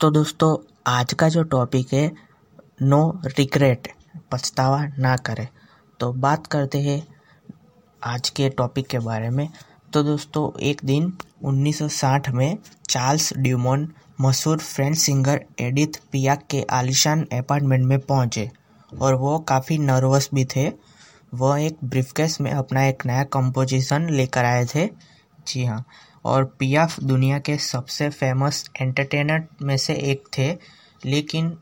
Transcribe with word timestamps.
तो 0.00 0.10
दोस्तों, 0.10 0.56
आज 0.86 1.12
का 1.12 1.28
जो 1.28 1.42
टॉपिक 1.42 1.92
है 1.92 2.12
नो 2.82 3.20
रिग्रेट 3.26 3.88
पछतावा 4.32 4.86
ना 4.98 5.16
करें। 5.16 5.48
तो 6.00 6.12
बात 6.12 6.46
करते 6.46 6.78
हैं 6.78 7.06
आज 8.04 8.28
के 8.28 8.48
टॉपिक 8.48 8.86
के 8.86 8.98
बारे 8.98 9.30
में। 9.30 9.48
तो 9.92 10.02
दोस्तों, 10.02 10.60
एक 10.60 10.80
दिन 10.84 11.12
1960 11.44 12.28
में 12.28 12.58
चार्ल्स 12.90 13.32
ड्यूमोन, 13.36 13.92
मशहूर 14.20 14.58
फ्रेंच 14.58 14.96
सिंगर 14.96 15.44
एडिथ 15.60 16.00
पियाक 16.12 16.46
के 16.50 16.62
आलिशान 16.70 17.26
अपार्टमेंट 17.32 17.84
में 17.84 17.98
पहुँचे 17.98 18.50
और 19.00 19.14
वो 19.14 19.38
काफ़ी 19.38 19.78
नर्वस 19.78 20.30
भी 20.34 20.44
थे। 20.44 20.72
वह 21.34 21.60
एक 21.60 21.76
ब्रीफकेस 21.84 22.40
में 22.40 22.50
अपना 22.50 22.86
एक 22.86 23.06
नया 23.06 23.24
कंपोजिशन 23.24 24.08
लेकर 24.10 24.44
आए 24.44 24.64
थे। 24.64 24.88
जी 25.46 25.64
हाँ 25.64 25.84
और 26.24 26.44
पियाफ 26.58 26.98
दुनिया 27.02 27.38
के 27.38 27.56
सबसे 27.58 28.08
फ़ेमस 28.10 28.64
एंटरटेनर 28.80 29.46
में 29.62 29.76
से 29.76 29.94
एक 29.94 30.28
थे, 30.38 30.50
लेकिन 31.06 31.56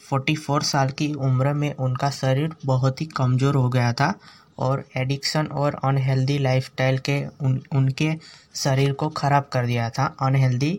44 0.00 0.62
साल 0.62 0.90
की 0.90 1.12
उम्र 1.14 1.52
में 1.54 1.74
उनका 1.74 2.10
शरीर 2.10 2.54
बहुत 2.66 3.00
ही 3.00 3.06
कमज़ोर 3.06 3.54
हो 3.54 3.68
गया 3.68 3.92
था 3.92 4.14
और 4.58 4.84
एडिक्शन 4.96 5.46
और 5.46 5.74
अनहेल्दी 5.84 6.38
लाइफस्टाइल 6.38 6.98
के 6.98 7.22
उन, 7.40 7.60
उनके 7.74 8.12
शरीर 8.54 8.92
को 8.92 9.08
ख़राब 9.08 9.48
कर 9.52 9.66
दिया 9.66 9.88
था 9.90 10.14
अनहेल्दी 10.22 10.78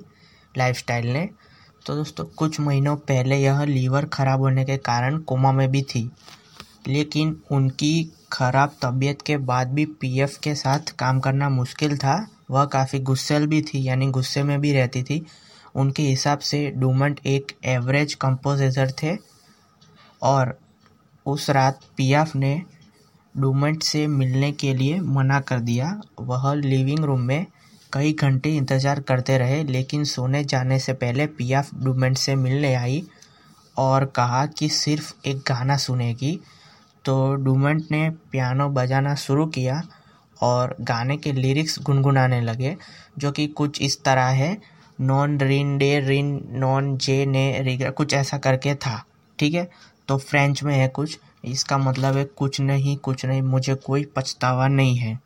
लाइफस्टाइल 0.55 1.07
ने। 1.07 1.29
तो 1.85 1.95
दोस्तों, 1.95 2.23
कुछ 2.27 2.59
महीनों 2.59 2.95
पहले 2.97 3.37
यह 3.37 3.63
लीवर 3.63 4.05
ख़राब 4.05 4.41
होने 4.41 4.65
के 4.65 4.77
कारण 4.79 5.17
कोमा 5.19 5.51
में 5.51 5.69
भी 5.71 5.81
थी, 5.83 6.09
लेकिन 6.87 7.35
उनकी 7.51 8.11
ख़राब 8.33 8.75
तबीयत 8.81 9.21
के 9.21 9.37
बाद 9.39 9.73
भी 9.73 9.85
पीएफ 10.01 10.37
के 10.37 10.53
साथ 10.55 10.91
काम 10.99 11.19
करना 11.19 11.49
मुश्किल 11.49 11.97
था। 11.97 12.15
वह 12.51 12.65
काफ़ी 12.65 12.99
गुस्सेल 13.01 13.45
भी 13.47 13.61
थी, 13.61 13.83
यानी 13.87 14.07
गुस्से 14.09 14.43
में 14.43 14.59
भी 14.61 14.71
रहती 14.73 15.03
थी। 15.03 15.25
उनके 15.75 16.03
हिसाब 16.03 16.39
से 16.39 16.69
डूमंट 16.71 17.19
एक 17.25 17.51
एवरेज 17.65 18.13
कंपोजिटर 18.13 18.91
थे 19.03 19.15
और 20.21 20.57
उस 21.25 21.49
रात 21.49 21.79
पियाफ 21.97 22.35
ने 22.35 22.61
डूमंट 23.35 23.83
से 23.83 24.05
मिलने 24.07 24.51
के 24.51 24.73
लिए 24.73 24.99
मना 24.99 25.39
कर 25.39 25.59
दिया। 25.59 25.99
वह 26.19 26.53
लिविंग 26.53 27.05
रूम 27.05 27.21
में 27.21 27.45
कई 27.93 28.11
घंटे 28.13 28.55
इंतज़ार 28.57 28.99
करते 28.99 29.37
रहे, 29.37 29.63
लेकिन 29.63 30.03
सोने 30.03 30.43
जाने 30.43 30.79
से 30.79 30.93
पहले 30.93 31.25
पियाफ 31.27 31.73
डूमेंट 31.75 32.17
से 32.17 32.35
मिलने 32.35 32.73
आई 32.75 33.03
और 33.77 34.05
कहा 34.05 34.45
कि 34.47 34.69
सिर्फ़ 34.69 35.13
एक 35.27 35.37
गाना 35.47 35.77
सुनेगी। 35.77 36.39
तो 37.05 37.33
डूमेंट 37.35 37.91
ने 37.91 38.09
पियानो 38.31 38.69
बजाना 38.69 39.15
शुरू 39.15 39.45
किया 39.47 39.81
और 40.41 40.75
गाने 40.81 41.17
के 41.17 41.31
लिरिक्स 41.31 41.79
गुनगुनाने 41.79 42.41
लगे, 42.41 42.77
जो 43.17 43.31
कि 43.31 43.47
कुछ 43.47 43.81
इस 43.81 44.03
तरह 44.03 44.25
है। 44.25 44.57
नॉन 45.01 45.39
रिन 45.39 45.77
डे 45.77 45.99
रिन, 45.99 46.39
नॉन 46.49 46.97
जे 46.97 47.25
ने 47.25 47.61
रिग 47.61 47.91
कुछ 47.91 48.13
ऐसा 48.13 48.37
करके 48.37 48.75
था, 48.75 49.03
ठीक 49.39 49.53
है? 49.53 49.69
तो 50.07 50.17
फ्रेंच 50.17 50.63
में 50.63 50.75
है 50.75 50.87
कुछ। 50.87 51.19
इसका 51.45 51.77
मतलब 51.77 52.17
है 52.17 52.23
कुछ 52.25 52.61
नहीं 52.61 52.97
कुछ 52.97 53.25
नहीं, 53.25 53.41
मुझे 53.41 53.75
कोई 53.75 54.05
पछतावा 54.15 54.67
नहीं 54.67 54.95
है। 54.95 55.19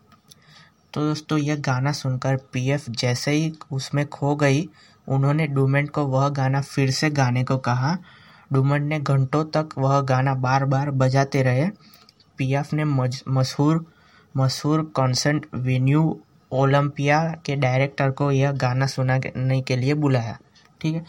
तो 0.94 1.02
दोस्तों, 1.02 1.38
यह 1.38 1.56
गाना 1.56 1.92
सुनकर 1.92 2.36
पीएफ 2.36 2.90
जैसे 2.90 3.32
ही 3.32 3.54
उसमें 3.72 4.06
खो 4.08 4.36
गई, 4.36 4.70
उन्होंने 5.08 5.48
डूमेंट 5.48 5.90
को 5.90 6.06
वह 6.06 6.30
गाना 6.30 6.62
फिर 6.62 6.92
से 6.92 7.10
गाने 7.10 7.44
को 7.44 7.58
कहा। 7.58 7.98
डूमेंट 8.54 8.84
ने 8.84 9.00
घंटों 9.00 9.44
तक 9.46 9.70
वह 9.78 10.00
गाना 10.02 10.34
बार 10.36 10.66
बार 10.66 10.92
बजाते 10.92 11.44
रहे। 11.44 11.68
पीएफ 12.38 12.74
ने 12.74 12.84
मशहूर 13.28 13.86
मशहूर 14.38 14.82
कॉन्सर्ट 14.82 15.46
वेन्यू 15.54 16.22
ओलंपिया 16.52 17.36
के 17.46 17.56
डायरेक्टर 17.56 18.12
को 18.12 18.32
यह 18.32 18.52
गाना 18.52 18.86
सुनाने 18.86 19.62
के 19.62 19.76
लिए 19.76 19.94
बुलाया। 19.94 20.38
ठीक 20.82 20.96
है? 20.96 21.06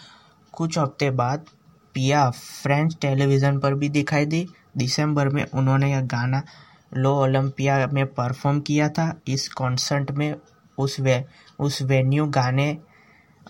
कुछ 0.53 0.79
हफ़्ते 0.79 1.11
बाद 1.11 1.45
पिया 1.95 2.31
फ्रेंच 2.31 2.97
टेलीविज़न 3.01 3.59
पर 3.59 3.75
भी 3.75 3.89
दिखाई 3.89 4.27
दी। 4.27 4.49
दिसंबर 4.77 5.29
में 5.29 5.47
उन्होंने 5.55 5.91
यह 5.91 6.01
गाना 6.01 6.43
लो 6.97 7.15
ओलंपिया 7.15 7.87
में 7.87 8.07
परफॉर्म 8.07 8.61
किया 8.61 8.89
था। 8.89 9.21
इस 9.29 9.49
कॉन्सर्ट 9.49 10.11
में 10.11 10.35
उस 10.79 11.01
वे, 11.01 11.25
उस 11.59 11.83
वेन्यू 11.83 12.27
गाने, 12.27 12.79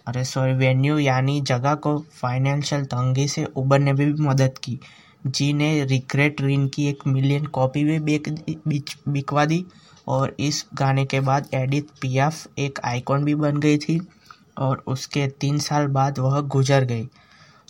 अरे 0.06 0.25
सॉरी, 0.25 0.53
वेन्यू 0.53 0.99
यानी 0.99 1.41
जगह 1.41 1.75
को 1.75 1.99
फाइनेंशियल 1.99 2.84
तंगी 2.84 3.29
से 3.29 3.45
उबरने 3.45 3.93
में 3.93 4.15
भी 4.15 4.23
मदद 4.23 4.59
की। 4.59 4.81
जी 5.26 5.53
ने 5.53 5.84
रिग्रेट 5.84 6.41
रिन 6.41 6.66
की 6.69 6.87
एक 6.88 7.06
मिलियन 7.06 7.47
कॉपी 7.47 7.84
भी 7.84 7.98
बेक 8.00 8.28
बिकवा 9.09 9.44
दी 9.44 9.64
और 10.09 10.34
इस 10.41 10.64
गाने 10.75 11.04
के 11.04 11.20
बाद 11.20 11.48
एडिथ 11.54 12.00
पियाफ 12.00 12.59
एक 12.59 12.81
आइकॉन 12.84 13.25
भी 13.25 13.34
बन 13.34 13.56
गई 13.60 13.78
थी 13.78 14.00
और 14.59 14.82
उसके 14.87 15.26
तीन 15.41 15.59
साल 15.59 15.87
बाद 15.88 16.19
वह 16.19 16.41
गुजर 16.41 16.84
गई। 16.84 17.09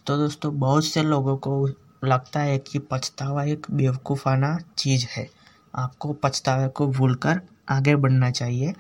तो 0.07 0.17
दोस्तों, 0.17 0.59
बहुत 0.59 0.85
से 0.85 1.03
लोगों 1.03 1.37
को 1.37 1.67
लगता 2.05 2.41
है 2.41 2.59
कि 2.59 2.79
पछतावा 2.91 3.45
एक 3.45 3.67
बेवकूफ़ाना 3.71 4.57
चीज़ 4.79 5.07
है। 5.11 5.29
आपको 5.75 6.13
पछतावे 6.13 6.69
को 6.69 6.87
भूलकर 6.89 7.41
आगे 7.69 7.97
बढ़ना 7.97 8.31
चाहिए। 8.31 8.75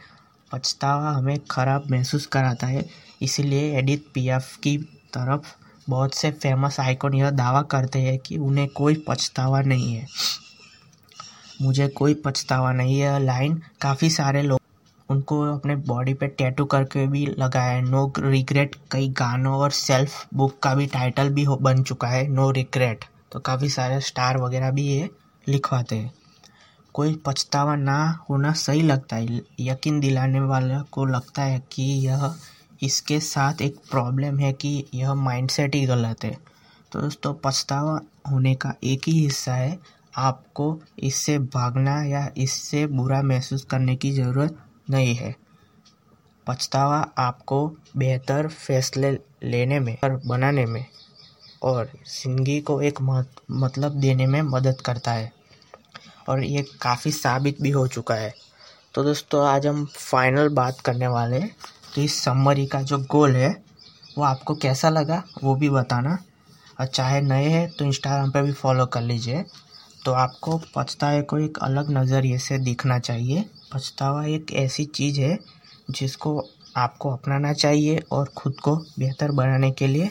पछतावा 0.50 1.10
हमें 1.10 1.38
ख़राब 1.50 1.90
महसूस 1.90 2.26
कराता 2.26 2.66
है, 2.66 2.84
इसलिए 3.22 3.78
एडिथ 3.78 4.12
पियाफ 4.14 4.56
की 4.56 4.76
तरफ़ 5.14 5.54
बहुत 5.88 6.14
से 6.14 6.30
फ़ेमस 6.30 6.80
आइकॉन 6.80 7.14
यह 7.14 7.30
दावा 7.30 7.62
करते 7.62 7.98
हैं 7.98 8.18
कि 8.18 8.38
उन्हें 8.38 8.68
कोई 8.68 9.04
पछतावा 9.08 9.60
नहीं 9.60 9.94
है। 9.94 10.06
मुझे 11.62 11.88
कोई 11.88 12.14
पछतावा 12.14 12.72
नहीं 12.72 12.98
है। 13.00 13.24
लाइन 13.24 13.62
काफ़ी 13.80 14.10
सारे 14.10 14.42
लोग 14.42 14.60
उनको 15.08 15.40
अपने 15.54 15.76
बॉडी 15.76 16.14
पे 16.14 16.26
टैटू 16.26 16.64
करके 16.64 17.06
भी 17.06 17.26
लगाया 17.38 17.72
है। 17.72 17.82
नो 17.82 18.12
रिग्रेट 18.18 18.76
कई 18.90 19.08
गानों 19.08 19.54
और 19.54 19.70
सेल्फ 19.70 20.26
बुक 20.34 20.58
का 20.62 20.74
भी 20.74 20.86
टाइटल 20.86 21.28
भी 21.28 21.44
हो, 21.44 21.56
बन 21.56 21.82
चुका 21.82 22.08
है। 22.08 22.26
नो 22.28 22.50
रिग्रेट 22.50 23.04
तो 23.32 23.40
काफ़ी 23.40 23.68
सारे 23.68 24.00
स्टार 24.00 24.38
वगैरह 24.38 24.70
भी 24.70 24.82
ये 24.82 25.10
लिखवाते 25.48 25.96
हैं। 25.96 26.12
कोई 26.94 27.14
पछतावा 27.26 27.76
ना 27.76 28.18
होना 28.30 28.52
सही 28.52 28.82
लगता 28.82 29.16
है। 29.16 29.40
यकीन 29.60 30.00
दिलाने 30.00 30.40
वाला 30.40 30.82
को 30.92 31.04
लगता 31.04 31.42
है 31.42 31.62
कि 31.72 31.82
यह 31.82 32.34
इसके 32.82 33.18
साथ 33.20 33.62
एक 33.62 33.76
प्रॉब्लम 33.90 34.38
है 34.38 34.52
कि 34.52 34.84
यह 34.94 35.14
माइंडसेट 35.14 35.74
ही 35.74 35.84
गलत 35.86 36.24
है। 36.24 36.36
तो 36.92 37.00
दोस्तों, 37.00 37.34
पछतावा 37.34 38.00
होने 38.30 38.54
का 38.54 38.74
एक 38.84 39.08
ही 39.08 39.18
हिस्सा 39.20 39.54
है। 39.54 39.78
आपको 40.14 40.78
इससे 40.98 41.38
भागना 41.38 42.02
या 42.04 42.28
इससे 42.36 42.86
बुरा 42.86 43.22
महसूस 43.22 43.64
करने 43.64 43.96
की 43.96 44.10
ज़रूरत 44.10 44.58
नहीं 44.90 45.14
है। 45.14 45.34
पछतावा 46.46 46.98
आपको 47.18 47.66
बेहतर 47.96 48.48
फैसले 48.48 49.10
लेने 49.44 49.80
में 49.80 49.96
और 50.04 50.20
बनाने 50.26 50.66
में 50.66 50.84
और 51.62 51.90
ज़िंदगी 52.06 52.60
को 52.60 52.80
एक 52.82 53.00
मतलब 53.52 53.92
देने 53.92 54.26
में 54.26 54.40
मदद 54.42 54.80
करता 54.80 55.12
है। 55.12 55.32
और 56.28 56.44
ये 56.44 56.64
काफ़ी 56.82 57.10
साबित 57.12 57.60
भी 57.62 57.70
हो 57.70 57.86
चुका 57.86 58.14
है। 58.14 58.34
तो 58.94 59.02
दोस्तों, 59.04 59.46
आज 59.46 59.66
हम 59.66 59.84
फाइनल 59.86 60.48
बात 60.48 60.80
करने 60.80 61.06
वाले 61.06 61.36
हैं। 61.36 61.54
तो 61.96 62.02
इस 62.02 62.22
समरी 62.22 62.66
का 62.66 62.82
जो 62.82 62.98
गोल 62.98 63.36
है, 63.36 63.62
वो 64.18 64.24
आपको 64.24 64.54
कैसा 64.54 64.88
लगा, 64.88 65.22
वो 65.44 65.54
भी 65.54 65.70
बताना। 65.70 66.18
और 66.80 66.86
चाहे 66.86 67.20
नए 67.20 67.44
हैं 67.44 67.70
तो 67.70 67.84
इंस्टाग्राम 67.84 68.30
पे 68.30 68.42
भी 68.42 68.52
फॉलो 68.52 68.86
कर 68.86 69.02
लीजिए। 69.02 69.44
तो 70.04 70.12
आपको 70.12 70.60
पछतावे 70.76 71.22
को 71.22 71.38
एक 71.38 71.58
अलग 71.58 71.90
नज़रिए 71.90 72.38
से 72.38 72.58
दिखना 72.58 72.98
चाहिए। 72.98 73.44
पछतावा 73.74 74.24
एक 74.24 74.52
ऐसी 74.52 74.84
चीज़ 74.84 75.20
है, 75.20 75.38
जिसको 75.90 76.44
आपको 76.76 77.10
अपनाना 77.10 77.52
चाहिए 77.52 78.02
और 78.12 78.32
ख़ुद 78.38 78.54
को 78.54 78.76
बेहतर 78.76 79.30
बनाने 79.30 79.70
के 79.70 79.86
लिए 79.86 80.10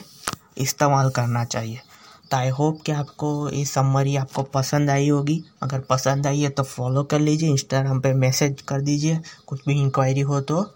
इस्तेमाल 0.58 1.10
करना 1.10 1.44
चाहिए। 1.44 1.80
तो 2.30 2.36
आई 2.36 2.48
होप 2.48 2.82
कि 2.86 2.92
आपको 2.92 3.50
ये 3.50 3.64
समरी 3.64 4.16
आपको 4.16 4.42
पसंद 4.42 4.90
आई 4.90 5.08
होगी। 5.08 5.44
अगर 5.62 5.80
पसंद 5.80 6.26
आई 6.26 6.40
है 6.40 6.48
तो 6.48 6.62
फॉलो 6.62 7.02
कर 7.02 7.20
लीजिए। 7.20 7.50
इंस्टाग्राम 7.50 8.00
पे 8.00 8.12
मैसेज 8.12 8.62
कर 8.62 8.80
दीजिए। 8.80 9.20
कुछ 9.46 9.60
भी 9.68 9.80
इंक्वायरी 9.80 10.20
हो 10.20 10.40
तो। 10.40 10.75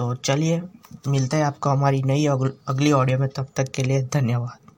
तो 0.00 0.14
चलिए, 0.14 0.60
मिलते 1.08 1.36
हैं 1.36 1.44
आपको 1.44 1.70
हमारी 1.70 2.02
नई 2.02 2.26
अगली 2.26 2.92
ऑडियो 2.92 3.18
में, 3.18 3.28
तब 3.28 3.46
तक 3.56 3.70
के 3.70 3.82
लिए 3.82 4.02
धन्यवाद। 4.02 4.69